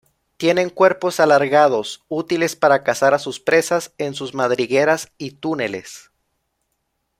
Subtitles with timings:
[0.37, 6.09] Tienen cuerpos alargados, útiles para cazar a sus presas en sus madrigueras y túneles.